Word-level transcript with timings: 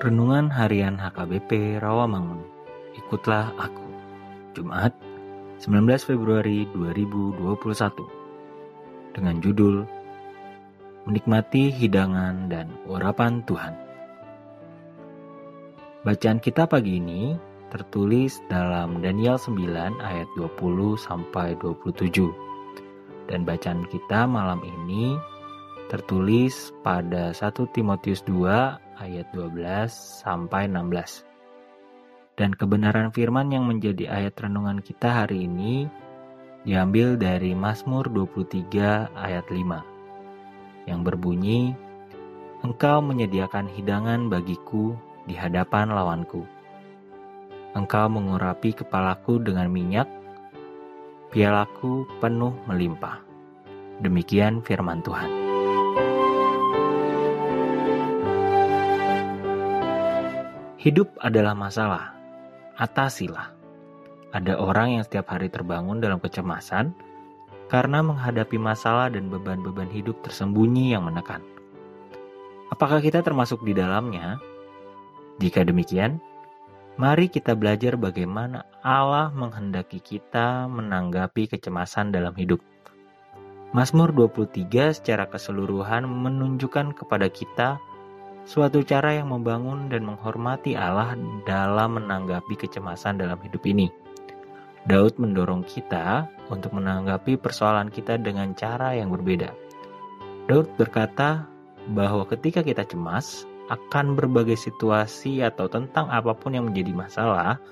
Renungan 0.00 0.48
Harian 0.48 0.96
HKBP 0.96 1.76
Rawamangun. 1.76 2.40
Ikutlah 2.96 3.52
aku. 3.60 3.84
Jumat, 4.56 4.96
19 5.60 6.08
Februari 6.08 6.64
2021. 6.72 8.08
Dengan 9.12 9.36
judul 9.44 9.84
Menikmati 11.04 11.68
hidangan 11.68 12.48
dan 12.48 12.72
urapan 12.88 13.44
Tuhan. 13.44 13.76
Bacaan 16.00 16.40
kita 16.40 16.64
pagi 16.64 16.96
ini 16.96 17.36
tertulis 17.68 18.40
dalam 18.48 19.04
Daniel 19.04 19.36
9 19.36 20.00
ayat 20.00 20.32
20 20.32 20.96
sampai 20.96 21.60
27. 21.60 23.28
Dan 23.28 23.44
bacaan 23.44 23.84
kita 23.84 24.24
malam 24.24 24.64
ini 24.64 25.20
tertulis 25.90 26.70
pada 26.86 27.34
1 27.34 27.74
Timotius 27.74 28.22
2 28.22 28.46
ayat 29.02 29.26
12 29.34 29.90
sampai 30.22 30.70
16. 30.70 31.26
Dan 32.38 32.54
kebenaran 32.54 33.10
firman 33.10 33.50
yang 33.50 33.66
menjadi 33.66 34.06
ayat 34.06 34.38
renungan 34.38 34.78
kita 34.80 35.26
hari 35.26 35.50
ini 35.50 35.90
diambil 36.62 37.18
dari 37.18 37.58
Mazmur 37.58 38.06
23 38.06 39.18
ayat 39.18 39.50
5 39.50 40.86
yang 40.86 41.02
berbunyi 41.02 41.74
Engkau 42.60 43.00
menyediakan 43.00 43.72
hidangan 43.72 44.28
bagiku 44.28 44.92
di 45.24 45.32
hadapan 45.32 45.96
lawanku. 45.96 46.44
Engkau 47.72 48.06
mengurapi 48.12 48.76
kepalaku 48.76 49.40
dengan 49.40 49.72
minyak, 49.72 50.04
pialaku 51.32 52.04
penuh 52.20 52.52
melimpah. 52.68 53.24
Demikian 54.04 54.60
firman 54.60 55.00
Tuhan. 55.00 55.49
Hidup 60.80 61.12
adalah 61.20 61.52
masalah. 61.52 62.16
Atasilah. 62.80 63.52
Ada 64.32 64.56
orang 64.56 64.96
yang 64.96 65.04
setiap 65.04 65.28
hari 65.28 65.52
terbangun 65.52 66.00
dalam 66.00 66.16
kecemasan 66.16 66.96
karena 67.68 68.00
menghadapi 68.00 68.56
masalah 68.56 69.12
dan 69.12 69.28
beban-beban 69.28 69.92
hidup 69.92 70.24
tersembunyi 70.24 70.96
yang 70.96 71.04
menekan. 71.04 71.44
Apakah 72.72 73.04
kita 73.04 73.20
termasuk 73.20 73.60
di 73.60 73.76
dalamnya? 73.76 74.40
Jika 75.36 75.68
demikian, 75.68 76.16
mari 76.96 77.28
kita 77.28 77.52
belajar 77.52 78.00
bagaimana 78.00 78.64
Allah 78.80 79.28
menghendaki 79.36 80.00
kita 80.00 80.64
menanggapi 80.64 81.44
kecemasan 81.44 82.08
dalam 82.08 82.32
hidup. 82.40 82.64
Mazmur 83.76 84.16
23 84.16 84.96
secara 84.96 85.28
keseluruhan 85.28 86.08
menunjukkan 86.08 86.96
kepada 86.96 87.28
kita 87.28 87.76
suatu 88.50 88.82
cara 88.82 89.14
yang 89.14 89.30
membangun 89.30 89.86
dan 89.86 90.02
menghormati 90.02 90.74
Allah 90.74 91.14
dalam 91.46 92.02
menanggapi 92.02 92.58
kecemasan 92.58 93.22
dalam 93.22 93.38
hidup 93.46 93.62
ini. 93.62 93.86
Daud 94.90 95.22
mendorong 95.22 95.62
kita 95.62 96.26
untuk 96.50 96.74
menanggapi 96.74 97.38
persoalan 97.38 97.94
kita 97.94 98.18
dengan 98.18 98.50
cara 98.58 98.98
yang 98.98 99.14
berbeda. 99.14 99.54
Daud 100.50 100.66
berkata 100.74 101.46
bahwa 101.94 102.26
ketika 102.26 102.66
kita 102.66 102.82
cemas 102.82 103.46
akan 103.70 104.18
berbagai 104.18 104.58
situasi 104.58 105.46
atau 105.46 105.70
tentang 105.70 106.10
apa 106.10 106.34
pun 106.34 106.50
yang 106.50 106.66
menjadi 106.66 106.90
masalah, 106.90 107.62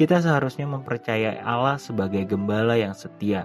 kita 0.00 0.24
seharusnya 0.24 0.64
mempercayai 0.64 1.44
Allah 1.44 1.76
sebagai 1.76 2.24
gembala 2.24 2.72
yang 2.80 2.96
setia 2.96 3.44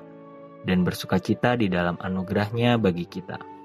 dan 0.63 0.87
bersuka 0.87 1.19
cita 1.19 1.59
di 1.59 1.67
dalam 1.67 1.99
anugerahnya 1.99 2.79
bagi 2.79 3.03
kita. 3.03 3.60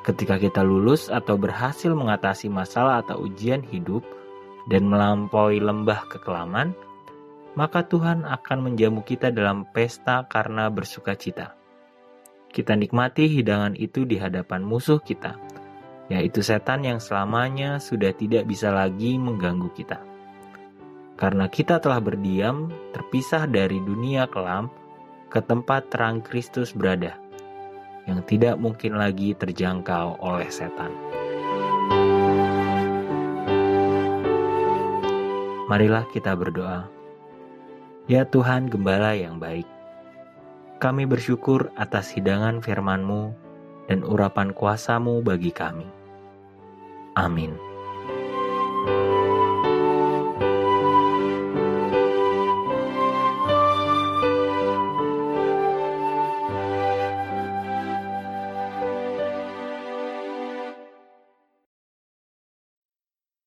Ketika 0.00 0.40
kita 0.40 0.64
lulus 0.64 1.12
atau 1.12 1.36
berhasil 1.36 1.92
mengatasi 1.92 2.48
masalah 2.48 3.04
atau 3.04 3.20
ujian 3.20 3.60
hidup 3.60 4.00
dan 4.72 4.88
melampaui 4.88 5.60
lembah 5.60 6.08
kekelaman, 6.08 6.72
maka 7.52 7.84
Tuhan 7.84 8.24
akan 8.24 8.58
menjamu 8.72 9.04
kita 9.04 9.28
dalam 9.28 9.68
pesta 9.68 10.24
karena 10.24 10.72
bersuka 10.72 11.12
cita. 11.12 11.52
Kita 12.48 12.72
nikmati 12.80 13.28
hidangan 13.28 13.76
itu 13.76 14.08
di 14.08 14.16
hadapan 14.16 14.64
musuh 14.64 15.04
kita, 15.04 15.36
yaitu 16.08 16.40
setan 16.40 16.80
yang 16.80 16.96
selamanya 16.96 17.76
sudah 17.76 18.16
tidak 18.16 18.48
bisa 18.48 18.72
lagi 18.72 19.20
mengganggu 19.20 19.68
kita. 19.76 20.00
Karena 21.20 21.44
kita 21.52 21.76
telah 21.76 22.00
berdiam, 22.00 22.72
terpisah 22.96 23.44
dari 23.44 23.76
dunia 23.84 24.24
kelam, 24.32 24.72
ke 25.28 25.44
tempat 25.44 25.92
terang 25.92 26.24
Kristus 26.24 26.72
berada 26.72 27.19
yang 28.08 28.20
tidak 28.24 28.56
mungkin 28.56 28.96
lagi 28.96 29.36
terjangkau 29.36 30.20
oleh 30.20 30.48
setan. 30.48 30.92
Marilah 35.70 36.02
kita 36.10 36.34
berdoa. 36.34 36.90
Ya 38.10 38.26
Tuhan 38.26 38.66
Gembala 38.66 39.14
yang 39.14 39.38
baik, 39.38 39.68
kami 40.82 41.06
bersyukur 41.06 41.70
atas 41.78 42.10
hidangan 42.10 42.58
firman-Mu 42.58 43.30
dan 43.86 44.02
urapan 44.02 44.50
kuasamu 44.50 45.22
bagi 45.22 45.54
kami. 45.54 45.86
Amin. 47.14 47.69